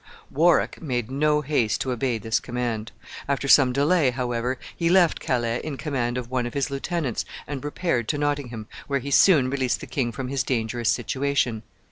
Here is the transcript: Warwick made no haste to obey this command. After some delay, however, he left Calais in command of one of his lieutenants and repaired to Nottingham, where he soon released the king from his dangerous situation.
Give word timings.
Warwick 0.31 0.81
made 0.81 1.11
no 1.11 1.41
haste 1.41 1.79
to 1.81 1.91
obey 1.91 2.17
this 2.17 2.39
command. 2.39 2.91
After 3.27 3.47
some 3.47 3.71
delay, 3.71 4.09
however, 4.09 4.57
he 4.75 4.89
left 4.89 5.19
Calais 5.19 5.61
in 5.63 5.77
command 5.77 6.17
of 6.17 6.31
one 6.31 6.47
of 6.47 6.55
his 6.55 6.71
lieutenants 6.71 7.23
and 7.45 7.63
repaired 7.63 8.07
to 8.07 8.17
Nottingham, 8.17 8.65
where 8.87 8.97
he 8.99 9.11
soon 9.11 9.47
released 9.51 9.79
the 9.79 9.85
king 9.85 10.11
from 10.11 10.29
his 10.29 10.41
dangerous 10.41 10.89
situation. 10.89 11.61